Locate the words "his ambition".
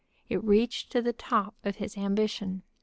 1.75-2.63